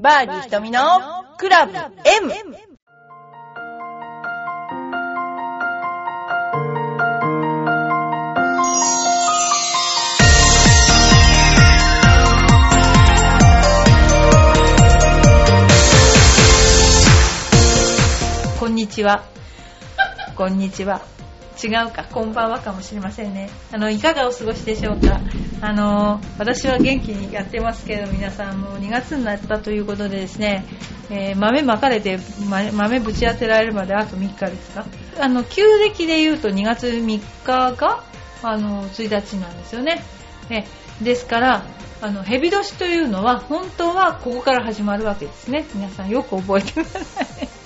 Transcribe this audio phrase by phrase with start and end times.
[0.00, 0.80] バーディー瞳の
[1.36, 2.32] クラブ M!
[18.58, 19.22] こんにちは。
[20.34, 21.09] こんにちは。
[21.62, 23.50] 違うか、こんばんはかもしれませんね。
[23.72, 25.20] あの、いかがお過ごしでしょうか。
[25.60, 30.64] あの、私は元気にやってますけど、皆さんもう2月になったということでですね、
[31.10, 32.18] えー豆まかれて、
[32.72, 34.86] 豆ぶち当てられるまであと3日ですか？
[35.20, 38.02] あの、旧暦で言うと2月3日が、
[38.42, 40.02] あの、1日なんですよね。
[40.48, 40.64] え
[41.02, 41.64] ですから、
[42.02, 45.66] あの、蛇年というのは、本当はここから始まるわけですね。
[45.74, 47.59] 皆さんよく覚えてください。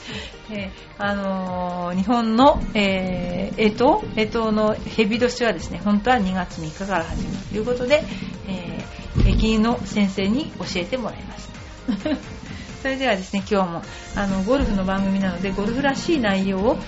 [0.50, 8.02] えあのー日本の、えー、干支、干支の蛇年はですね、本当は2月3日から始まるということで、
[8.48, 12.16] えー、駅の先生に教えてもらいました。
[12.82, 13.82] それではですね、今日も、
[14.16, 16.78] あの、ゴルフの番組なので、ゴルフらしい内容を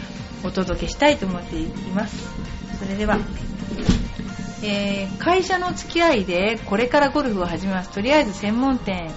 [0.45, 2.29] お届けしたいと思っています。
[2.79, 3.19] それでは、
[4.63, 9.11] えー会社の付き合いでこれからゴルフを始めますとりあえず専門店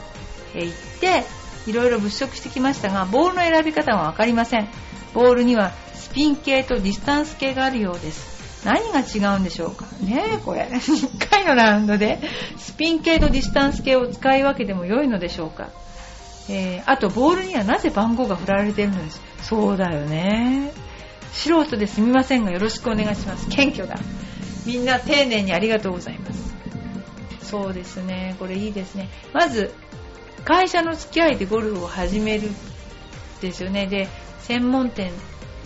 [0.56, 1.24] へ行って
[1.70, 4.68] いろいろ物色してきましたがボールの選び方は分かりません。
[5.14, 8.66] ボールにはスピン系とディスタンス系があるようです。
[8.66, 9.86] 何が違うんでしょうか？
[10.02, 10.64] ねえこれ。
[10.74, 12.20] 1回のラウンドで
[12.58, 15.70] スピン系とディスタンス系を使い分けても良いのでしょうか？
[16.50, 19.22] えーあとボールにはなぜ番号が振られてるのです？
[19.44, 20.72] そうだよね。
[21.32, 23.48] 素人ですみませんがよろしくお願いします。
[23.50, 24.00] 謙虚だ。
[24.66, 26.54] みんな丁寧にありがとうございます。
[27.44, 28.36] そうですね。
[28.40, 29.10] これいいですね。
[29.34, 29.74] まず
[30.46, 32.50] 会社の付き合いでゴルフを始める
[33.42, 33.88] ですよね。
[33.88, 34.08] で
[34.42, 35.12] 専門店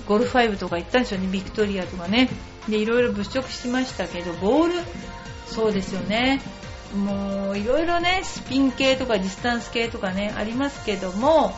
[0.08, 1.28] ゴルフ5とか行ったんですよね。
[1.32, 2.30] ビクトリアとかね。
[2.68, 4.74] でいろいろ物色しましたけどボール
[5.48, 6.42] そうですよね。
[6.96, 11.54] もういろいろねスピン系とかディスタンス系とかねありますけども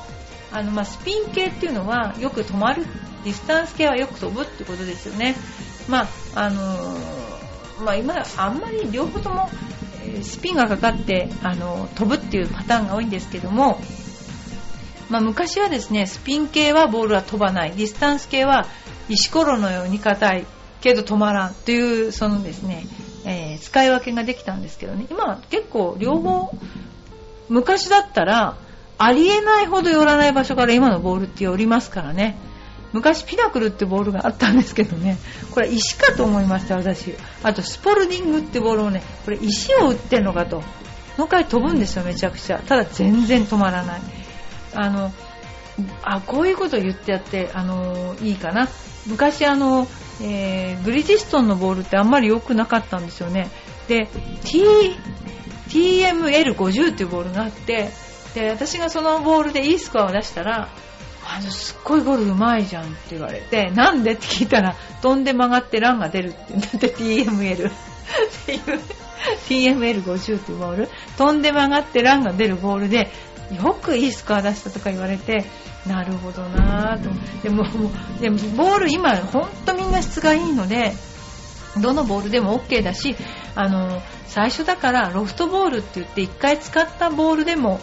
[0.52, 2.86] あの、まあ、スピン系っていうのはよく止まる。
[3.24, 5.36] ディスタンス系はよく飛ぶってことですよね。
[5.90, 7.26] まああのー
[7.84, 9.50] まあ、今あんまり両方とも
[10.22, 13.80] スピンがかかってあの飛ぶっていうパターンが多いんですけども、
[15.10, 17.72] まあ、昔はですねスピン系はボールは飛ばない。
[17.72, 18.68] ディスタンス系は
[19.10, 20.46] 石ころのように硬い
[20.82, 22.86] けど止まらんというそのですね、
[23.26, 25.06] えー使い分けができたんですけどね。
[25.10, 26.56] 今は結構両方
[27.50, 28.58] 昔だったら
[28.98, 32.38] ありえないほど寄らない場所から今のボールって寄りますからね。
[32.96, 35.18] 昔ピナクルってボールがあったんですけどね。
[35.52, 37.14] これ石かと思いました私。
[37.44, 40.64] あとスポルディングってボールをねこれ石を打ってんのかと。
[41.18, 42.60] の回飛ぶんですよめちゃくちゃ。
[42.60, 44.02] ただ全然止まらない。
[44.76, 45.12] あの
[46.04, 48.70] あこういうことを言ってやってあのいいかな。
[49.08, 49.88] 昔あの、
[50.22, 53.50] えーブリヂストンのボールってあんまり良くなかったんですよね。
[53.90, 54.08] で
[54.46, 54.64] T
[55.68, 57.90] TML50 っていうボールがあって
[58.36, 60.70] で私がそのボールでいいスコアを出したら
[61.36, 67.72] あのすっごいゴルフうまいじゃんって言われてなんでって聞いたら飛んで曲がってランが出るって言って TML っ
[68.46, 68.62] ていう
[69.50, 70.90] TML50 っていうボール。
[71.18, 73.12] 飛んで曲がってランが出るボールで
[73.52, 75.46] よくいいスコア出したとか言われて
[75.86, 77.10] なるほどなぁと。
[77.44, 77.66] でも
[78.22, 80.94] でもボール今ほんとみんな質がいいので
[81.82, 83.16] どのボールでも OK だし
[83.56, 87.82] あの最初だからロフトボールって言って1回使ったボールでも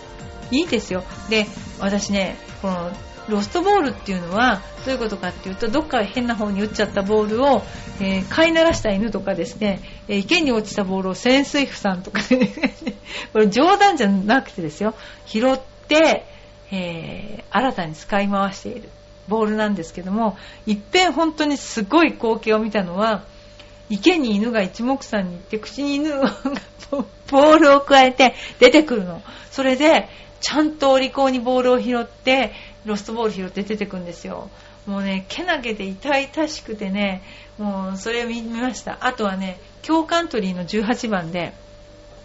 [0.50, 1.04] いいですよ。
[1.28, 1.46] で
[1.80, 2.92] 私ねこの
[3.28, 7.62] ロストボールっていうのはどういうことかっていうとどっか変な方に打っちゃったボールを、
[8.00, 12.50] えー飼いならした犬とかですね、えー池に落ちたボールを潜水夫さんとかね
[13.32, 14.94] これ冗談じゃなくてですよ。
[15.26, 16.26] 拾って、
[16.70, 18.88] えー新たに使い回している
[19.28, 23.22] ボールなんですけどもいっぺん本当にすごい光景を見たのは
[23.90, 26.34] 池に犬が一目散に行って口に犬が
[27.30, 29.22] ボールをくわえて出てくるの。
[29.50, 30.08] それで
[30.40, 32.52] ちゃんとお利口にボールを拾って
[32.84, 34.50] ロストボール拾って出てくんですよ。
[34.86, 37.22] もうねけなげで痛々しくてね
[37.58, 38.98] もうそれを見ました。
[39.00, 41.52] あとはね京カントリーの18番で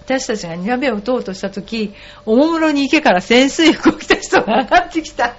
[0.06, 1.94] 私たちが2打目を打とうとした時
[2.25, 5.36] おもむろに池から潜水服を着た人が上がってきた。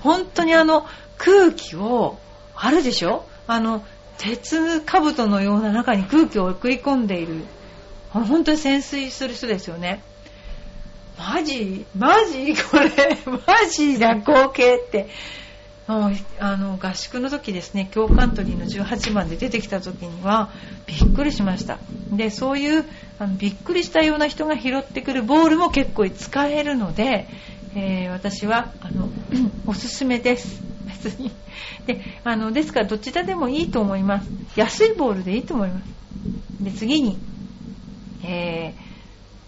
[0.00, 0.86] 本当にあの
[1.18, 2.18] 空気を
[2.54, 3.24] あるでしょ？
[3.46, 3.84] あの
[4.18, 7.44] 鉄兜のような中に空気を送り込んでいる。
[8.10, 10.02] 本当に潜水する人ですよね。
[11.22, 12.54] マジマジ？
[12.56, 12.90] これ
[13.26, 15.08] マジな光景って。
[15.88, 20.50] あの合宿の時ですね京カントリーの18番で出てきた時には
[20.86, 21.78] びっくりしました。
[22.10, 22.84] でそういう
[23.18, 27.26] あのびっくりしたような人が拾ってくるボールも結構使えるので、
[27.74, 29.08] えー私はあの
[29.66, 30.62] おすすめです。
[30.86, 31.30] 別に。
[31.86, 34.28] であのですからどちらでもいいと思います。
[34.56, 35.84] 安いボールでいいと思います。
[36.64, 37.18] で次に、
[38.24, 38.74] え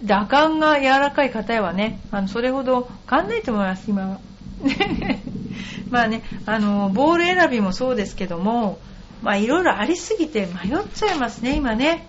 [0.03, 4.19] 打感が柔らかい方はね、あのそれほど変わんないと思います、今は。
[5.91, 8.79] まあね、あの、ボール選びもそうですけども、
[9.23, 12.07] まあいろいろありすぎて迷っちゃいますね、今ね。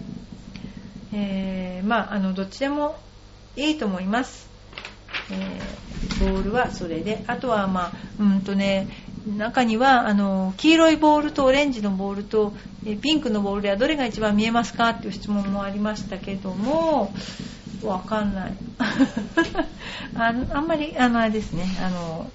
[1.14, 2.98] えー、まあ、あの、どっちでも
[3.56, 4.50] いいと思います。
[5.32, 8.88] えー、ボールはそれで、あとはまあ、うんとね、
[9.26, 12.54] 中にはあの黄色いボールとオレンジのボールと
[12.86, 17.12] えピンクのボールではどれが一番見えますかっていう質問もありましたけども
[17.84, 18.54] わかんない。
[20.16, 21.66] ああんまりあのあれですね。
[21.82, 22.30] あの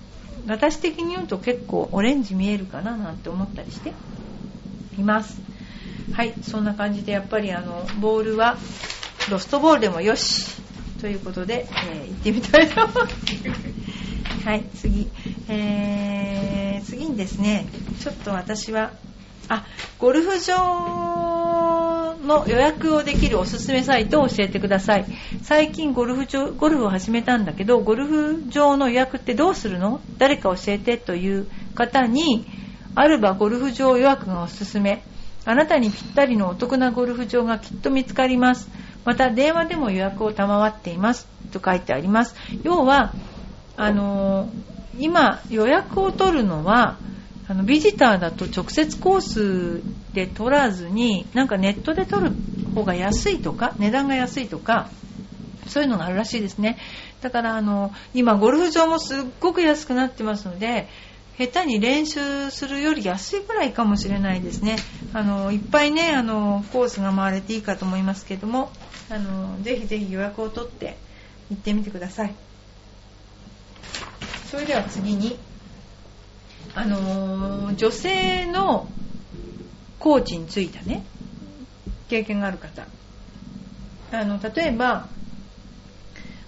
[0.46, 3.92] 私的に言うと結構オレンジ見えるかななんて思ったりして
[4.98, 5.40] います。
[6.12, 8.56] はいそんな感じでやっぱりあのボールは
[9.30, 10.46] ロストボールでもよし
[11.00, 14.44] ということで、えー、行ってみたいと思います。
[14.44, 15.08] はい次。
[15.48, 16.19] えー、
[17.16, 17.66] ですね。
[18.00, 18.92] ちょっと私は
[19.48, 19.66] あ
[19.98, 25.06] ゴルフ場の予約をできるおすすめサイトを教えてください。
[25.42, 30.00] 最近ゴルフ場ゴルフを始めたんだけどゴルフ場の予約ってどうするの？
[30.18, 32.46] 誰か教えてという方に
[32.94, 35.02] あるばゴルフ場予約がおすすめ。
[35.46, 38.68] あなたにぴったりのお得なゴルフ場がきっと見つかります。
[39.04, 41.26] また電話でも予約を賜っています。
[41.50, 42.34] と書いてあります。
[42.62, 43.14] 要は
[43.76, 44.50] あのー、
[44.98, 46.98] 今予約を取るのは
[47.48, 49.82] あのビジターだと直接コース
[50.14, 52.32] で取らずになんかネットで取る
[52.74, 54.88] 方が安いとか値段が安いとか
[55.66, 56.78] そういうのがあるらしいですね。
[57.20, 60.88] だからあの今ゴルフ場もすっごく安くなってますので
[61.38, 64.76] 下手に練習するより安いぐらいかもしれないですね。
[65.12, 68.70] あのいっぱいねあのコースが回れていいかと思いますけども
[69.10, 70.96] あのぜひぜひ予約を取って
[71.50, 72.34] 行ってみてください。
[74.50, 75.38] それでは次に
[76.74, 78.88] あの女性の
[80.00, 81.04] コーチについたね
[82.08, 82.86] 経験がある方。
[84.12, 85.06] あの例えば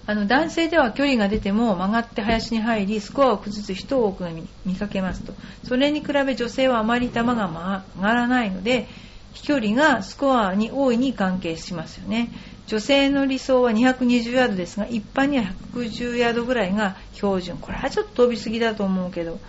[0.05, 4.25] あの男性では距離が出ても曲がって林に入りスコアを崩す人を多く
[4.65, 5.33] 見かけますと。
[5.63, 8.89] それに比べ女性はあまり球が曲がらないので
[9.31, 12.31] 飛距離がスコアに大いに関係しますよね。
[12.73, 15.43] 女性の理想は220ヤードですが一般には
[15.75, 17.59] 110ヤードぐらいが標準。
[17.59, 19.39] これはちょっと飛びすぎだと思うけど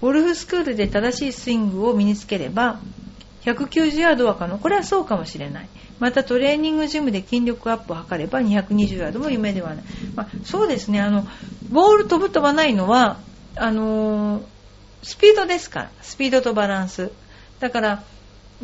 [0.00, 2.78] ゴルフスクールで正しいスイングを身につければ
[3.42, 4.58] 190ヤードは可能。
[4.58, 5.68] これはそうかもしれない。
[5.98, 11.00] またトレーニングジムで筋力アップを図れば220ヤードも夢ではない、まあ、そうですね。
[11.00, 11.26] あの
[11.68, 13.16] ボール飛ぶ飛ばないのは
[13.56, 14.42] あのー、
[15.02, 15.90] スピードですから。
[16.00, 17.10] スピードとバランス。
[17.58, 18.04] だから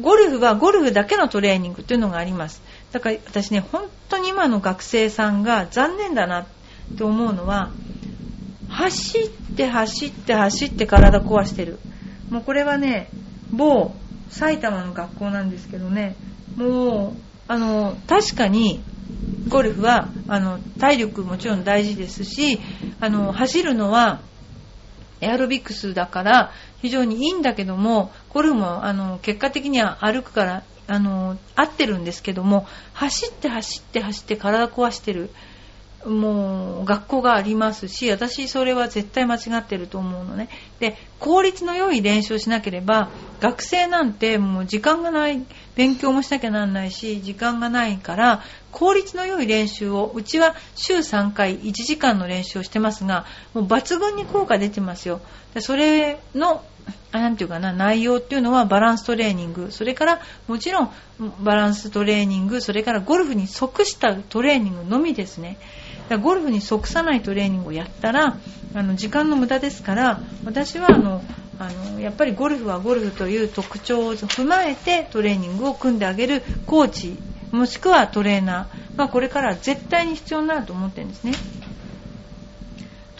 [0.01, 2.63] ゴルフはゴルフだけのトレーニングというのがあります。
[2.93, 6.47] だから私ね本当に今の学生さんが残念だなっ
[6.97, 7.71] て思うのは
[8.69, 11.79] 走って走って走って体壊してる。
[12.31, 13.09] もうこれはね
[13.51, 13.95] 某
[14.31, 16.17] 埼玉の学校なんですけどね。
[16.57, 17.13] もう
[17.49, 18.81] あの確かに
[19.49, 22.61] ゴルフはあの体力もちろん大事ですし
[23.01, 24.21] あの走るのは
[25.21, 35.31] エアロビクスだから非常にいいんだけどもゴルフもあの結果的には歩くからあの合ってるんですけども走って走って走って体壊してる
[36.07, 40.49] もう学校がありますし私それは絶対間違ってると思うのね。
[40.79, 43.09] で効率の良い練習をしなければ
[43.41, 45.45] 学生なんてもう時間がない
[45.79, 48.43] 勉強もしなきゃなんないし時間がないから
[48.73, 55.21] 効率の良い練習をうちは週3回1時間の練習をしてますがもう抜群に効果出てますよ。
[55.55, 56.65] でそれの
[57.13, 59.71] なんていうかな内容っていうのはバランストレーニング。
[59.71, 60.91] それからもちろん
[61.45, 65.59] バランストレーニングそれからゴルフに即したトレーニングのみですね。
[66.09, 68.37] だゴルフに即さないトレーニングをやったら
[68.75, 71.23] あの時間の無駄ですから私はあの
[71.59, 77.17] あのやっぱりゴルフはゴルフという特徴を踏まえてトレーニングを組んであげるコーチ
[77.51, 81.33] もしくはトレーナーがこれから絶対に必要になると思ってるんですね。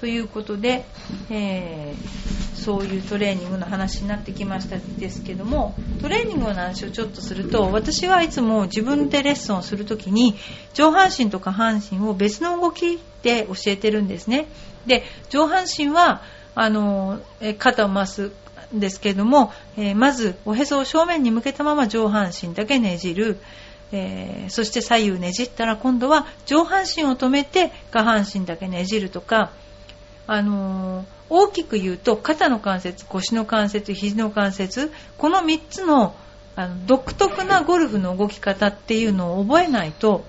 [0.01, 0.85] ということで、
[1.31, 2.38] えー、
[2.69, 10.35] そういうトレーニングの話になってきましたですけどもトレーニングの話をちょっとすると私はいつも自分でレッスンをする時に
[10.75, 14.49] 上半身と下半身を別の動きで教えてるんですね。
[14.85, 16.21] で上半身は
[16.55, 17.21] あの
[17.57, 18.33] 肩を回す
[18.75, 23.39] んですけども、えー、まずおへそを正面に向けたまま上半身だけねじる。
[23.93, 29.53] えー、そして左右ねじったら今度は上半身を止めて下半身だけねじるとか
[30.29, 36.15] あのー、大きく言うと肩の関節腰の関節肘の関節この3つの
[36.55, 40.25] あの独特なゴルフの動き方っていうのを覚えないと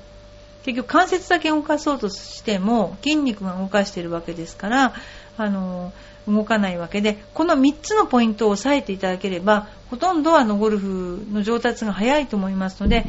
[0.64, 4.94] 結局関節だけ動かそうとしても筋肉が動かしているわけですから
[5.38, 5.92] あの
[6.28, 13.06] 動かないわけでこの3つのポイントを押さえていただければほとんどあのゴルフの上達が早いと思いますので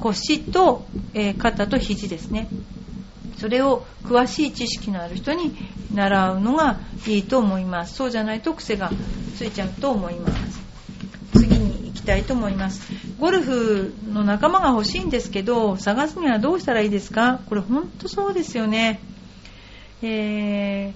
[0.00, 2.48] 腰と、えー、肩と肘ですね。
[3.38, 5.54] それを詳しい知識のある人に
[5.94, 7.94] 習うのがいいと思います。
[7.94, 8.90] そうじゃないと癖が
[9.36, 10.60] ついちゃうと思います。
[11.32, 12.92] 次に行きたいと思います。
[13.18, 17.40] ゴルフの仲間が欲しいんですけど探すにはどうしたらいいですか？
[17.48, 19.00] これ本当そうですよね。
[20.02, 20.92] え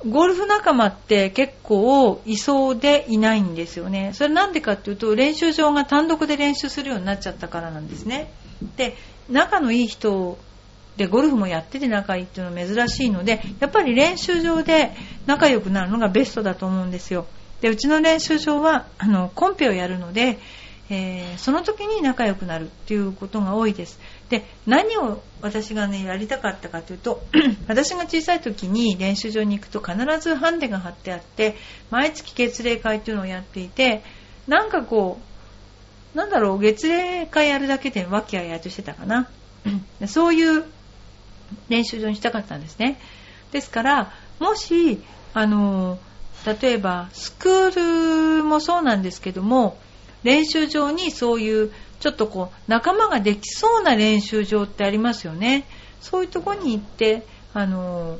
[0.00, 4.10] ー、ゴルフ仲間って結構いそうでいないんですよね。
[4.12, 8.32] それなんでかっていうと練習場が単独で練習するようになっちゃったからなんですね。
[8.76, 8.96] で、
[9.30, 10.36] 仲のいい人
[10.96, 14.92] でゴルフもやってて仲いいっていうのは珍しいので、やっぱり練習場で
[15.26, 17.26] 仲良くなるのがベストだと思うんですよ。
[17.60, 20.38] で、うちの練習場はあのコンペをやるので、
[20.90, 23.98] えー、その時に仲良くなるっていうことが多いです。
[24.28, 27.22] で、何を私がね、やりたかったかというと、
[27.68, 31.56] 私が小さい時に練習場に行くと必ずハンデが貼ってあって、
[31.90, 34.02] 毎月月例会っていうのをやっていて、
[34.46, 35.18] なんかこ
[36.14, 39.28] う、なんだろう、月例会やるだけで和気あいあいとしてたかな。
[40.06, 40.64] そういう
[41.68, 42.98] 練習場にしたかったんですね。
[43.52, 45.98] ですから、もし、あの、
[46.60, 49.78] 例えば、スクールもそうなんですけども、
[50.24, 55.64] 練習場にそういうちょっとこう仲間ができそうな練習場ってありますよね
[56.00, 58.18] そういうとこに行ってあの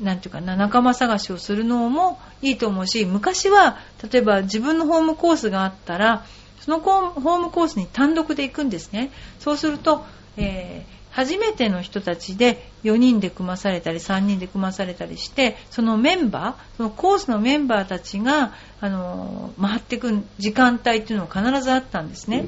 [0.00, 3.78] なんていうかな仲間探しをするのもいいと思うし昔は
[4.10, 6.24] 例えば自分のホームコースがあったら
[6.60, 10.04] そのホームコースに単独で行くんですねそうすると、
[10.36, 22.46] えー初めての人たちで4人で組まされたり3人で組まされたりしてそのメンバーそのコースのメンバーたちがあの回ってくる時間帯っていうのが必ずあったんですね。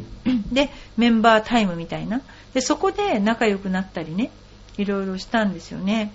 [0.51, 2.23] でメンバータイムみたいな。
[2.55, 4.31] でそこで仲良くなったりね
[4.79, 6.13] いろいろしたんですよね。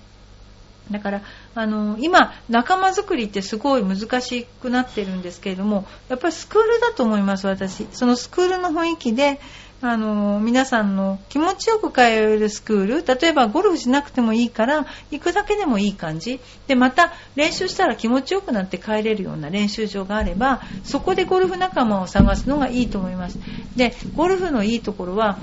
[0.92, 1.22] だから
[1.54, 7.88] あの今仲間づくりってすごい難しくなってるんですけれどもやっぱりスクールだと思います私。
[7.92, 9.40] そのスクールの雰囲気で
[9.82, 16.42] あの皆さんの気持ちよく通えるスクール例えばゴルフしなくてもいいから行くだけでもいい感じ。
[16.68, 23.40] でまた練習したら気持ちよくなって帰れるような練習場があればそこでゴルフ仲間を探すのがいいと思います。
[23.78, 25.38] でゴルフのいいところは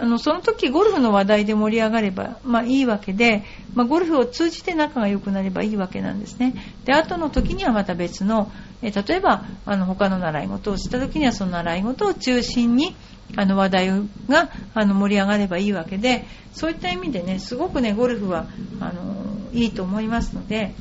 [0.00, 6.54] あのその時ゴルフの話題で盛り上がれば、まあ、いいわけで、まあ、ゴルフを通じて仲が良くなればいいわけなんですね。
[6.84, 8.50] で後の時にはまた別の
[8.80, 12.94] え例えばあの他の習い事をした時にはその習い事を中心に
[13.36, 13.88] あの話題
[14.28, 18.46] があの盛り上がればいいわけでそういった意味でねすごくねゴルフは
[18.80, 20.74] あのいいと思いますので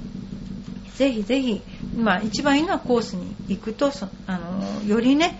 [0.96, 1.62] ぜひぜひ、
[1.96, 3.92] まあ、一番いいのはコースに行くと
[4.28, 5.40] あのよりね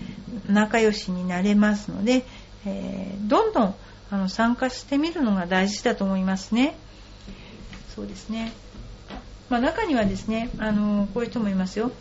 [0.50, 2.24] 仲良しになれますので、
[2.68, 3.76] えー、どんどん
[4.12, 6.76] あの参加してみるのが大事だと思いますね。
[7.96, 8.52] そうですね。
[9.50, 11.92] まあ、中にはですね、あのこういう人もいますよ。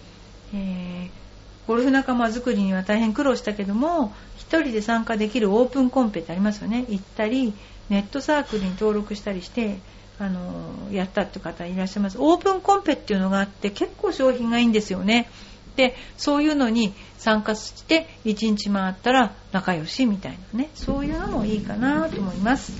[0.54, 1.26] えー
[1.66, 7.52] ゴルフ仲間作りには大変苦労したけども1人で参加できるオープンコンペってありますよね行ったり
[7.88, 9.78] ネットサークルに登録したりして
[10.18, 15.28] あのやったって方いらっしゃいますオープンコンペっていうのがあって結構商品がいいんですよね
[15.76, 22.72] でそういうのに参加して1日回ったら仲良しみたいなねそういうのもいいかなと思います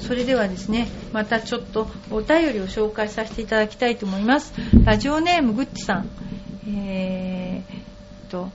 [0.00, 4.52] それではですねまたちょっとお便りを紹介させていただきたいと思います
[4.84, 6.08] ラジオネームぐっちさん
[6.66, 8.50] えー、と、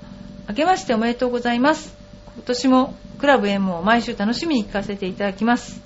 [0.48, 1.96] 明けましておめでとうございます。
[2.36, 5.82] 今年もクラブ M を毎週楽しみに聞かせていただきます。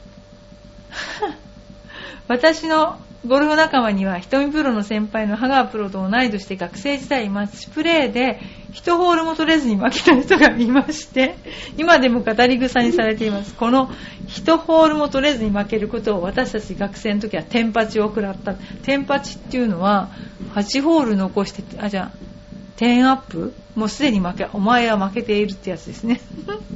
[2.28, 8.42] 私のゴルフ仲間には瞳プロの先輩のハガープロと同い年で学生時代マッチプレーで
[8.74, 11.36] 1ホールも取れずに負けた人がいまして
[11.78, 13.54] 今でも語り草にされています。
[13.56, 13.90] この
[14.28, 18.56] 1ホールも取れずに負けることを私たち学生の時はテンパチを食らった。
[18.56, 20.10] テンパチっていうのは
[20.56, 22.33] 8ホール残してあじゃあ
[22.78, 26.20] 10アップもうすでに負けお前は負けているってやつですね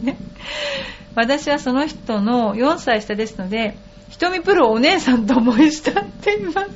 [0.02, 0.18] ね
[1.16, 3.76] 私はその人の4歳下ですので
[4.10, 6.70] 瞳プロお姉さんと思い慕っています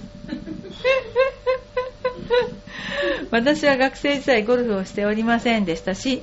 [3.31, 6.21] 私は学生時代ゴルフをしておりませんでしたし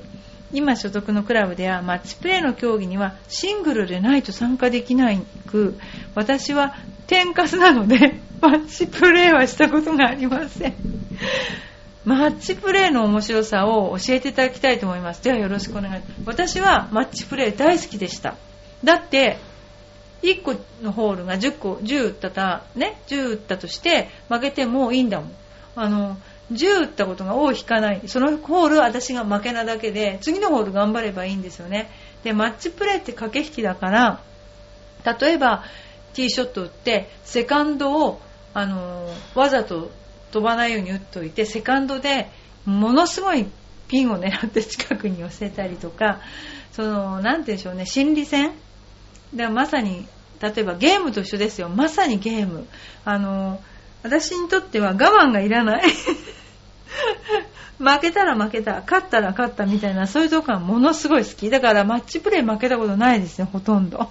[0.51, 5.77] 今所属のクラブではマッチプレーの競技にはシングルでないと参加できないく
[6.15, 6.75] 私は
[7.07, 10.75] 天かすなのでマッチプレーはしたことがありません
[12.09, 15.23] マッチプレーの面白さを教えていただきたいと思います。
[15.23, 16.01] ではよろしくお願い。
[16.25, 18.33] 私はマッチプレー大好きでした。
[18.83, 19.37] だって
[20.23, 25.31] 1個のホールが10個10打ったたね10打ったとして負けてもいいんだもん。
[25.75, 26.17] あの
[26.51, 28.01] 10打ったことが多い引かない。
[28.07, 31.91] そのホール私が負けなだけで次のホール頑張ればいいんですよね。
[32.23, 34.19] でマッチプレーって駆け引きだから
[35.05, 35.63] 例えば
[36.15, 38.19] ティーショット打ってセカンドを
[38.55, 39.91] あのわざと
[40.31, 42.29] 飛ばないように打っといてセカンドで
[42.65, 43.47] ものすごい
[43.87, 46.19] ピンを狙って 近くに寄せたりとか
[46.71, 48.53] その何て言うんでしょうね心理戦。
[49.33, 50.07] でまさに
[50.41, 51.69] 例えばゲームと一緒ですよ。
[51.69, 52.67] まさにゲーム。
[53.05, 53.61] あの
[54.03, 55.83] 私にとっては我慢がいらない。
[57.79, 61.49] 負けたら負けた勝ったら勝ったみたいなそういうとこがものすごい好き。
[61.49, 64.09] だからマッチプレー負けたことないですねほとんど。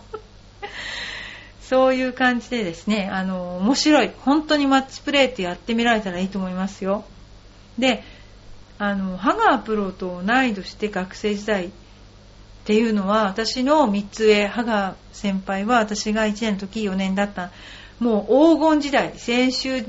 [1.68, 7.04] そういう感じでですねあの面白い本当にマッチプレーってやってみられたらいいと思いますよ。
[7.78, 8.02] で
[8.78, 11.70] あのハガープロと同い年で学生時代っ
[12.64, 17.50] ていうのは私の3つ上ハガー先輩は私が1年の時4年だった。
[18.00, 19.84] もう黄金時代先週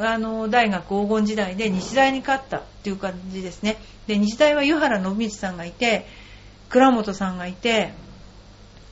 [0.00, 3.76] あの大学黄金時代で日大に勝ったっていう感じですね。
[4.08, 6.06] で日大は湯原信道さんがいて
[6.70, 7.92] 倉本さんがいて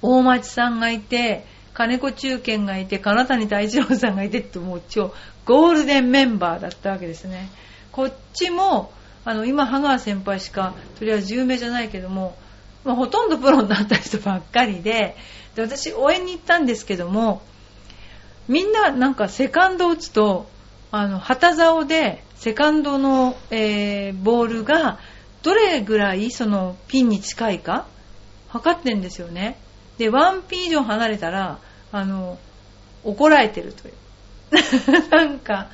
[0.02, 5.14] 大町さんがいて金子中堅がいて金谷太一郎さんがいてってもう超
[5.44, 7.48] ゴールデンメンバーだったわけですね。
[7.90, 8.92] こっちも
[9.24, 12.36] あの今羽川先輩しかとりあえず有名じゃないけども、
[12.84, 15.16] まあ、ほとんどプロになった人ばっかりで
[15.54, 17.42] で私応援に行ったんですけども
[18.48, 20.48] みんななんかセカンド打つと
[20.90, 24.98] あの旗竿でセカンドの、えー、ボールが
[25.42, 27.86] どれぐらいそのピンに近いか
[28.48, 29.56] 測ってんですよね。
[30.02, 31.58] で1ピン以上離れたら
[31.92, 32.36] あの
[33.04, 33.94] 怒られてるという。
[35.10, 35.68] なんか。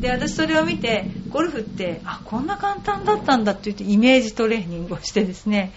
[0.00, 5.72] で私それを見てゴルフってあこんな簡単だったんだって言ってイメージトレーニングをしてですね、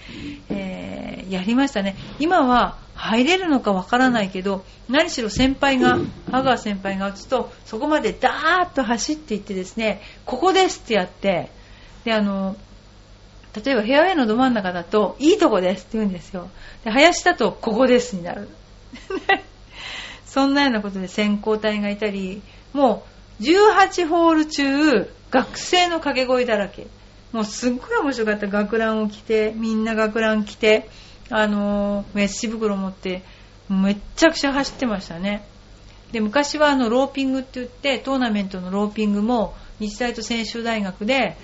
[0.50, 1.96] えー、やりましたね。
[2.20, 6.00] 今は入れるのかわからないけど何しろ先輩が
[6.32, 11.52] 羽川先輩が打つとそこまでダーッと走っていってですねここですってやって
[12.06, 12.56] であの
[13.64, 16.50] 例えばフェアウェイのど真ん中だといいとこですって言うんですよ。
[16.84, 18.50] で林だとここですになる。
[20.26, 22.42] そんなようなことで先行隊がいたり
[22.74, 23.04] も
[23.40, 26.88] う18ホール中学生の掛け声だらけ。
[27.34, 30.90] もうすっごい面白かった学ランを着てみんな学ラン着て
[31.30, 33.22] あのメッシ袋持って
[33.70, 35.46] めっちゃくちゃ走ってましたね。
[36.12, 41.36] で昔はあのローピングって言ってトーナメントのローピングも日大と専修大学で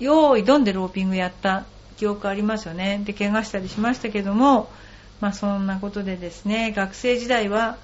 [0.00, 1.64] 用意どんでローピングやった
[1.96, 3.02] 記憶ありますよね。
[3.04, 4.68] で怪我したりしましたけども
[5.20, 7.78] まあそんなことでですね学生時代は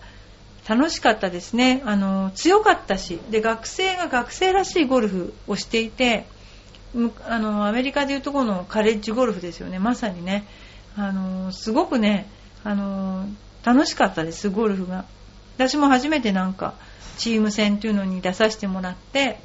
[0.69, 1.83] 楽しかったですね。
[1.85, 6.27] あの強かったしで学生が学生らしいゴルフをしていて
[7.29, 9.79] あのアメリカでいうとこのカレッジゴルフですよね。
[9.79, 10.47] まさにね。
[10.97, 12.29] あのすごくね
[12.65, 13.27] あの
[13.63, 15.05] 楽しかったですゴルフが。
[15.57, 16.75] 私も初めてなんか
[17.19, 19.39] チーム戦というのに出させてもらって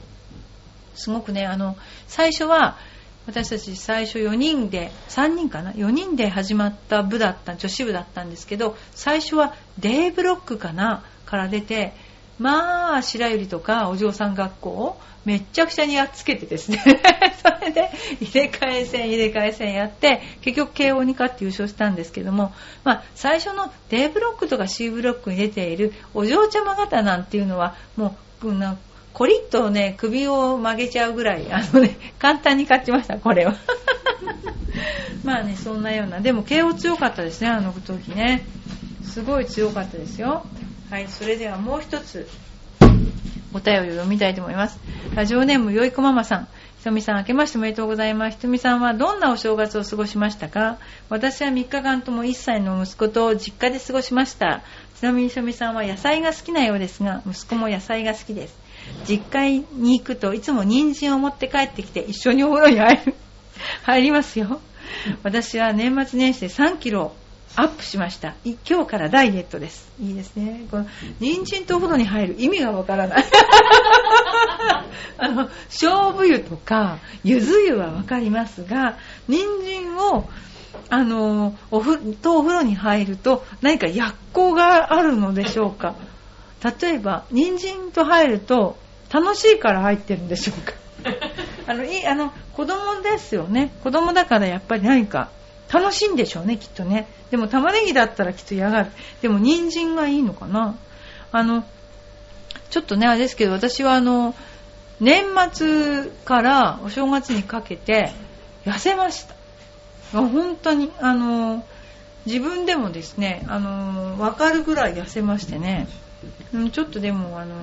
[0.95, 1.77] すごくねあの
[2.07, 2.77] 最初は
[3.27, 11.03] 私たち最初4人で3人かな？4人で始まった部だった女子部だったんですけど最初はデイブロックかな？
[11.25, 11.93] から出て
[12.37, 16.83] まあ白百合とかお嬢さん学校をめっちゃくちゃにやっつけてですね。
[17.41, 17.89] それで
[18.21, 22.53] 入れ替え戦入れ替え戦やって結局慶応に勝って優勝したんですけども、
[22.83, 28.47] まあ、最初の D ブロックとか C ブロックに出ているお嬢ちゃま方なんていうのはもう
[29.15, 33.55] コリッとね首を曲げちゃうぐらいあのね簡単に勝ちましたこれは
[35.23, 38.45] まあねそんなようなでも慶応強かったですねあの時ね
[39.03, 40.45] すごい強かったですよ
[40.89, 42.27] はいそれではもう一つ
[43.55, 44.77] お便りを読みたいと思います。
[45.15, 46.47] ラジオネームよいこママさん。
[46.79, 48.35] ひとみさん、明けましておめでとうございます。
[48.35, 50.77] ひとみさんはどんなお正月を過ごしましたか？
[51.07, 54.61] 私は3日間とも1歳の息子と実家で過ごしました。
[54.99, 58.64] ちなみにひとみさんは野菜が好きなようですが、息子も野菜が好きです。
[59.07, 63.15] 実家に行くといつも人参を持って帰ってきて一緒にお風呂に入る
[63.83, 64.59] 入りますよ。
[65.23, 67.13] 私は年末年始で3キロ
[67.55, 68.35] アップしました。
[68.69, 69.89] 今日からダイエットです。
[70.01, 70.65] いいですね。
[70.69, 70.85] この
[71.19, 73.25] 人参とお風呂に入る意味がわからない。
[75.17, 78.97] あの勝負湯とかゆず湯はわかりますが
[79.29, 80.27] 人参を
[80.89, 85.95] あのおふとお風呂に入ると何か薬効があるのでしょうか。
[86.81, 88.77] 例えば人参と入ると
[89.11, 90.73] 楽しいから入ってるんでしょうか？
[91.67, 93.71] あのいあの子供ですよね。
[93.83, 95.29] 子供だからやっぱり何か
[95.71, 97.07] 楽しいんでしょうねきっとね。
[97.31, 98.91] でも玉ねぎだったらきっと嫌がる。
[99.21, 100.75] でも人参がいいのかな？
[101.31, 101.63] あの
[102.69, 104.33] ちょっとねあれですけど私はあの
[104.99, 108.11] 年末からお正月にかけて
[108.65, 109.35] 痩せました。
[110.19, 111.65] 本当にあの
[112.25, 115.87] 自分でもですねあの分かるぐらい痩せましてね
[116.71, 117.55] ちょっとでもあの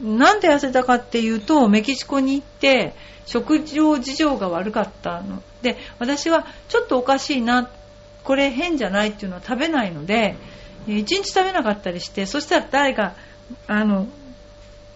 [0.00, 2.94] なんで痩せたかっていうとメキシコに行って
[3.26, 5.42] 食事事情が悪かったの。
[5.62, 7.68] で私はちょっとおかしいな
[8.24, 10.36] これ変じゃないっていうのは食べないので
[10.86, 13.14] 1日食べなかったりしてそしたら誰か
[13.66, 14.06] あの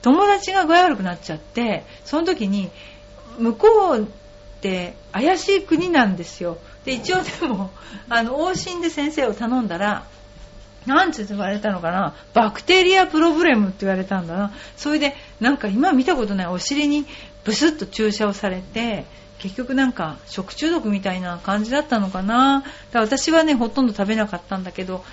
[0.03, 2.71] 友達が具合悪くなっちゃってその時に
[3.39, 4.05] 向こうっ
[4.61, 6.59] て怪しい国なんですよ。
[6.85, 7.71] で一応でも
[8.09, 10.07] あの往診で先生を頼んだら
[10.87, 12.15] なんて言われたのかな？
[12.35, 14.53] バクテリアプロブレムって言われたんだな。
[14.77, 17.07] それで、なんか今見たことないお尻に
[17.45, 19.05] ブスッと注射をされて、
[19.39, 22.61] 結局なんか食中毒みたいな感じだったのかな。
[22.61, 25.05] だから私はね、ほとんど食べなかったんだけど、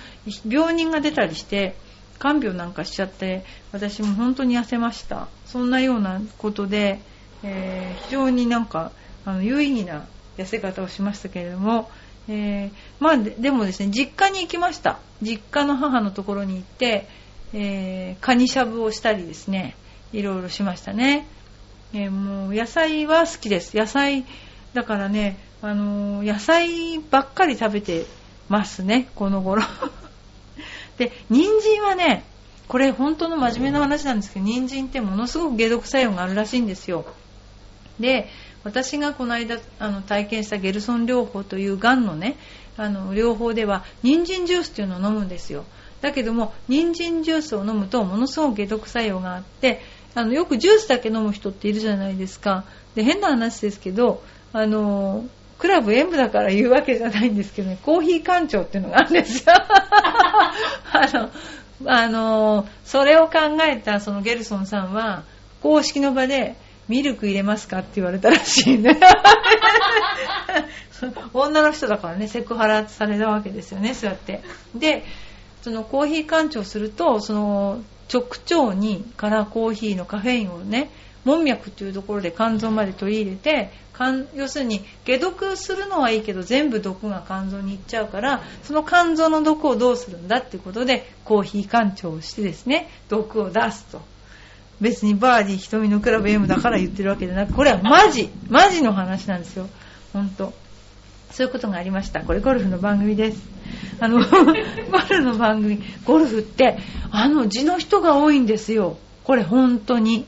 [0.48, 1.74] 病人が出たりして、
[2.18, 5.26] 看病なんかしちゃって、私も本当に痩せました。
[5.46, 7.00] そんなようなことで、
[7.42, 8.92] えー、非常になんか、
[9.24, 10.04] あの、有意義な
[10.36, 11.90] 痩せ方をしましたけれども、
[12.32, 15.00] えー、まあで、もですね、実家に行きました。
[15.20, 17.08] 実家の母のところに行って、
[17.52, 19.74] えー、カニしゃぶをしたりですね、
[20.12, 21.26] いろいろしましたね。
[21.92, 23.76] えー、もう野菜は好きです。
[23.76, 24.24] 野菜、
[24.74, 28.06] だからね、あの、野菜ばっかり食べて
[28.48, 29.64] ますね、この頃。
[30.98, 32.22] で、人参はね、
[32.68, 37.04] これ本当の真面目な話なんですけど、人参ってものすごく解毒作用があるらしいんですよ。
[37.98, 38.28] で、
[38.64, 42.36] 私がこの間あの体験したゲルソン療法というがんのね
[42.76, 45.64] あの療法では人参ジュースっていうのを飲むんですよ。
[46.00, 49.82] だけども人参ジュースを飲むとものすごく解毒作用があって
[50.14, 52.64] あのよくジュースだけ飲む人っているじゃないですか。
[52.94, 55.24] で変な話ですけどあの
[55.58, 59.52] クラブ演舞だから言うわけじゃないんですけどねコーヒー館長っていうのがあるんですよ。
[59.54, 61.30] あの
[61.86, 65.22] あのそれを考えたそのゲルソンさんは
[65.62, 66.56] 公式の場で
[66.90, 68.98] ミルク入れますかって言われたらしいね。
[71.32, 74.42] 女の人だからね、セクハラされたわけですよね、そうやって。
[74.74, 75.04] で、
[75.62, 77.80] そのコーヒー干潮すると、その
[78.12, 80.90] 直腸にからコーヒーのカフェインをね、
[81.24, 83.70] 門脈っていうところで肝臓まで取り入れて、
[84.34, 94.00] 要するに解毒するのはいいけど全部毒が肝臓に行っちゃうからその肝臓の毒をどうするんだっていうことでコーヒー干潮をしてですね毒を出すと
[94.80, 99.68] 別にバーディー瞳のクラブ M だから言ってるわけじゃなくこれはマジマジの話なんですよ。
[100.12, 100.52] 本当。
[101.30, 102.22] そういうことがありました。
[102.22, 103.40] これゴルフの番組です。
[104.00, 105.82] あの ゴルフの番組。
[106.04, 106.78] ゴルフって
[107.10, 108.96] あの字の人が多いんですよ。
[109.24, 110.26] これ本当に。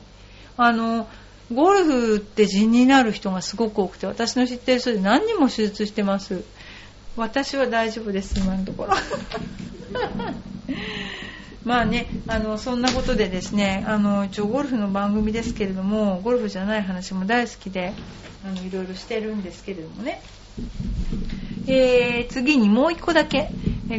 [0.55, 1.07] あの
[1.51, 6.43] ゴルフって字になる人がすごく多くて私の知ってる人で何人も手術してます。
[7.15, 8.93] 私は大丈夫です今のところ。
[11.65, 17.93] まあね、あのそんなことでですねあの一応ゴルフの番組ですけれどもゴルフじゃない話も大好きで
[18.45, 20.21] あのいろいろしてるんですけれどもね、
[21.67, 23.49] えー、次にもう1個だけ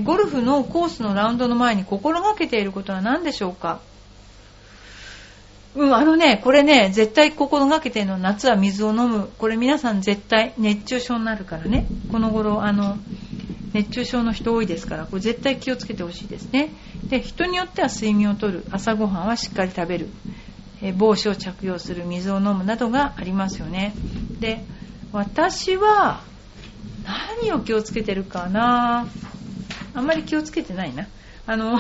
[0.05, 3.81] ゴルフのコースのラウンドの前に心がけていることは何でしょうか？
[5.75, 9.29] うん、あのね、これね、絶対心がけてるのは夏は水を飲む。
[9.39, 11.87] これ皆さん絶対熱中症になるからね。
[12.13, 12.97] この頃、あの、
[13.75, 16.71] 熱中症の人多いですからこれ絶対気をつけてほしいですね。
[17.11, 18.65] で人によっては睡眠をとる。
[18.71, 20.09] 朝ごはんはしっかり食べる。
[20.81, 23.93] え帽子を着用する水を飲むなどがありますよね。
[24.39, 24.65] で
[25.13, 26.23] 私は
[27.05, 29.09] 何を気をつけてるかな。
[29.93, 31.09] あんまり気をつけてないな。
[31.47, 31.79] あの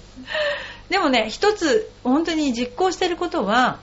[0.90, 3.78] でもね一つ本当に実行してることは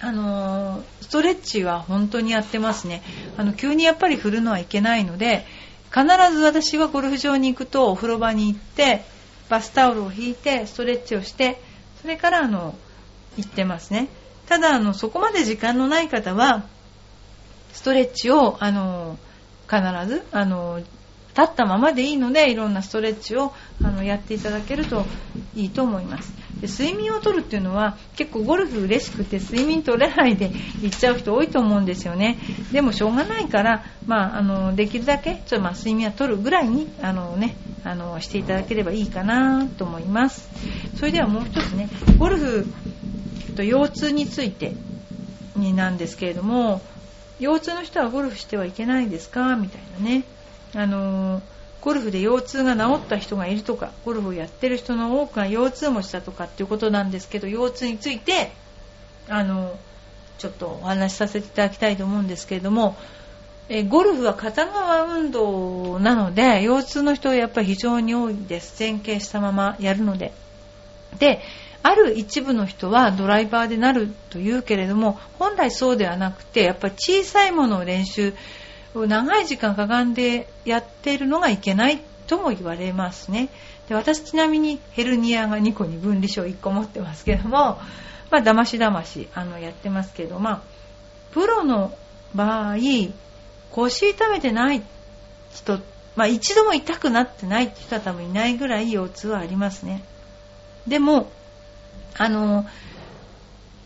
[0.00, 3.02] あのストレッチは本当にやってますね。
[3.36, 5.44] あの急にやっぱり振るのはいけないので
[5.92, 9.04] 必ず私はゴルフ場に行くとお風呂場に行って
[9.50, 11.60] バスタオルを引いてストレッチをして
[12.00, 12.74] それからあの
[13.36, 14.08] 行ってますね。
[14.46, 16.64] ただあのそこまで時間のない方は
[17.72, 19.18] ストレッチをあの
[19.68, 23.52] 必ずあの立ったままでいいのでいろんなストレッチを
[23.82, 25.04] あのやっていただけると
[25.54, 26.41] いいと思います。
[26.62, 32.38] で睡眠をとるっていうのは結構ゴルフ嬉しくて睡眠取れないで行っちゃう人多いと思うんですよね。
[32.72, 40.48] でもしょうがないから、まあ、あのできるだけちょっとまあ睡眠は取るぐらいにあの、ね、あのしていただければいいかなと思います。
[40.96, 42.66] それではもう一つねゴルフ
[43.56, 44.72] と腰痛について
[45.56, 46.80] になんですけれども
[47.40, 49.56] 腰痛の人はゴルフしてはいけないですか？
[49.56, 50.22] みたいなね。
[50.74, 51.42] あの
[51.82, 58.52] ゴルフで腰痛が治った人がいるとかゴルフをやってる人の多くが腰痛もしたとかっていうことなんですけど腰痛について
[59.28, 59.76] あの
[60.38, 62.96] ちょっとお話しさせていただきたいと思うんですけれども
[63.68, 68.76] えゴルフは片側運動なので腰痛の人はやっぱり非常に多いです。
[68.78, 70.32] 前傾したままやるので。
[71.18, 71.40] で
[71.82, 78.34] ある一部の人はドライバーでなるというけれども本来そうではなくてやっぱり小さいものを練習
[78.94, 83.48] 長い時間かがんでやっているのがいけないとも言われますね。
[83.88, 87.80] で私ちなみにヘルニアが2個に分離症1個持ってますけども
[88.30, 90.62] まあだましだましあのやってますけどまあ
[91.32, 91.96] プロの
[92.34, 92.76] 場合
[93.70, 94.82] 腰痛めてない
[95.52, 95.78] 人
[96.14, 100.02] まあ一度も痛くなってないって人は多分いないぐらい腰痛はありますね。
[100.86, 101.30] でも
[102.18, 102.66] あの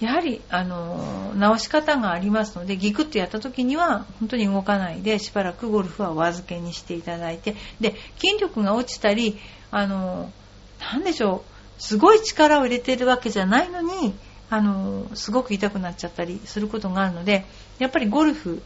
[0.00, 9.38] やはりあの直し方がありますのでギクッとやった時には本当に動かないでしばらくゴルフはお預けにしていただいてで筋力が落ちたり
[9.70, 10.30] あの
[10.80, 14.14] なんでしょうすごい力を入れてるわけじゃないのに
[14.50, 17.44] あのすごく痛くなっちゃったりすることがあるので
[17.78, 18.62] やっぱりゴルフ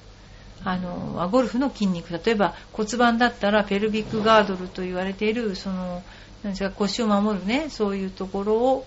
[0.64, 6.02] あのゴルフの筋肉例えば骨盤だったらペルビックガードルと言われているその
[6.42, 8.86] なんですか腰を守るねそういうところを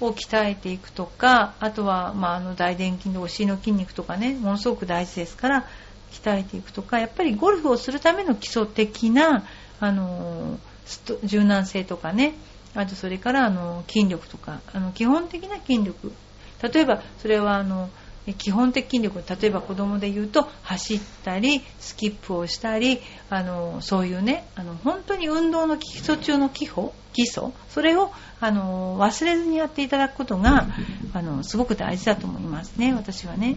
[0.00, 5.66] を鍛えていくとかあとは、まあ、あの大臀筋でお尻の筋肉とかねものすごく大事ですから
[6.12, 9.44] 鍛えていくとかやっぱりゴルフをするための基礎的な
[9.80, 10.58] あの
[11.24, 12.34] 柔軟性とかね
[12.74, 16.12] あとそれからあの筋力とかあの基本的な筋力。
[16.72, 17.90] 例えばそれはあの
[18.32, 28.10] 基本的筋力例えば子供で言うと走ったりスキップをしたりあのそういうねあの本当に運動の基礎中の基礎基礎それを
[28.40, 30.68] あの忘れずにやっていただくことが
[31.12, 33.56] あのすごく大事だと思いますね私はね。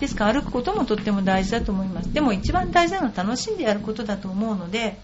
[0.00, 2.12] ですから歩くこともとっても大事だと思います。
[2.12, 4.98] でも一番大事なのは楽しんでやることだと思うので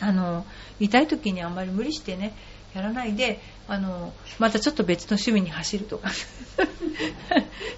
[0.00, 0.44] あの
[0.80, 2.34] 痛い時にあんまり無理してね
[2.76, 6.10] やらないであのまたちょっと別の趣味に走るとか。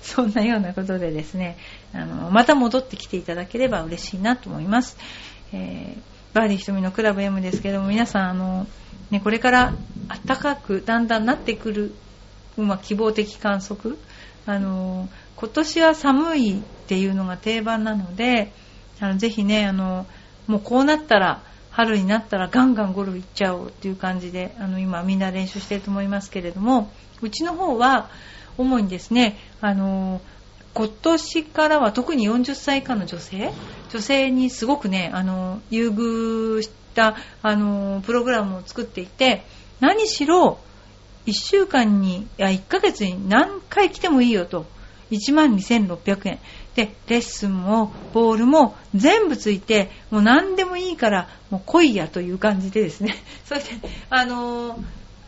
[0.02, 1.58] そんなようなことでですね
[1.92, 4.96] あのまた戻ってきていただければ嬉しいなと思います、
[5.52, 8.66] えー、バーディー瞳のクラブ M ですけども皆さんあの、
[9.10, 9.74] ね、これから
[10.26, 11.94] 暖かくだんだんなってくる、
[12.56, 13.98] まあ、希望的観測。
[14.46, 18.50] あの今年は寒いっていうのが定番なので
[18.98, 20.06] あのぜひねあの
[20.46, 28.08] もうこうなったら春になったらガンガンゴルフ行っちゃおうっていう感じであの今みんな練習してると思いますけれどもうちの方は
[28.56, 30.20] 主にですねあの
[30.74, 33.52] 今年からは特に40歳以下の女性
[33.90, 39.44] 女性にすごくねあの優遇したあのプログラムを作っていて
[39.80, 40.58] 何しろ
[41.26, 44.66] 1週間にいや1ヶ月に何回来てもいいよと。
[45.10, 46.38] 1万2600円。
[46.78, 53.16] でレッスンもボールも全部ついてもう何でもいいからもう来いやという感じでですね。
[53.46, 53.66] それで
[54.10, 54.84] あのー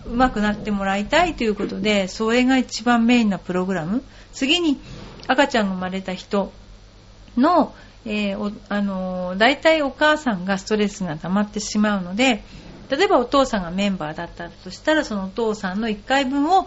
[0.07, 4.03] うまくなってもらいたいということでそれが一番メインなプログラム。
[4.33, 4.81] 次に
[5.27, 6.53] 赤ちゃんが生まれた人
[7.37, 7.75] の,、
[8.07, 12.43] えー、あのー、大体お母さんがストレスが溜まってしまうので
[12.89, 16.67] 例えばお父さんがメンバーだったとしたらそのお父さんの1回分を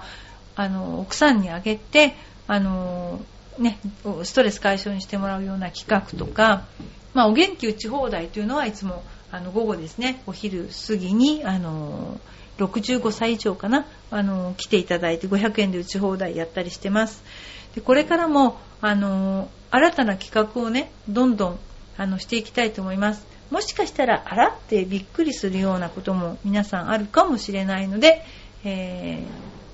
[0.56, 2.16] あの奥さんにあげて
[2.48, 3.20] あの
[3.58, 3.80] ね、
[4.24, 6.66] ストレス解消にしてもらうような企画とか、
[7.14, 12.20] まあ、お元気打ち放題というのはいつもあの午後ですねお昼過ぎにあの
[12.58, 17.24] 65歳以上かなあの来ていただいて500円で打ち放題やったりしてます。
[17.74, 21.60] でこれからもあの新たな企画をねどんどん
[21.98, 23.26] あのしていきたいと思います。
[23.50, 28.24] もしかしたらあらってびっくりするようなことも皆さんあるかもしれないので、
[28.64, 29.24] えー、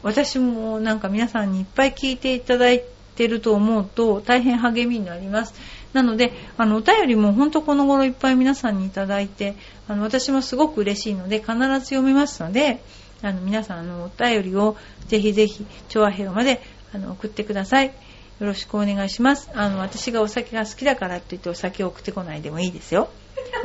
[0.03, 5.53] 私もなんか皆さんにいっぱい聞いていただいててると思うと大変励みになります。
[5.91, 9.55] なので、あの、お便りも本当この頃いっぱい皆さんにいただいて、
[9.89, 12.81] あの、私もすごく嬉しいので、必ず読みますので、
[13.21, 14.77] あの、皆さん、の、お便りを
[15.07, 16.61] ぜひぜひ、調和平和まで、
[16.93, 17.87] あの、送ってください。
[17.87, 17.93] よ
[18.39, 19.49] ろしくお願いします。
[19.53, 23.09] あの、私がお酒が好きだからって言ってお酒を送ってこないでもいいですよ。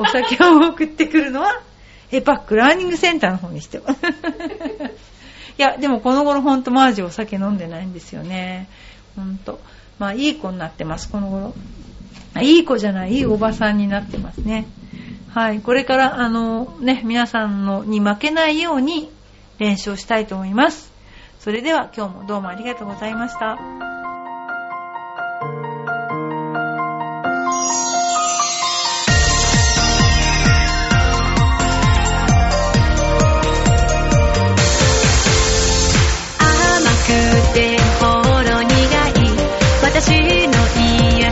[0.01, 1.63] お酒を送ってくるのは、
[2.11, 4.01] エパックラーニングセンターの方にしてます。
[5.57, 8.69] いや、でもこの頃ほんとマージお酒飲んでないんですよね。
[9.17, 9.61] ほんと。
[9.99, 11.55] まあ、いい子になってます、この頃。
[12.43, 14.67] いい子じゃない、いいおばさんになってますね。
[15.33, 19.11] はい、これから、あの、ね、皆さんのに負けないように
[19.59, 20.93] 練習をしたいと思います。
[21.41, 23.59] それでは今日もどうもありがとうございました。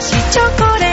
[0.03, 0.92] 子チョコレート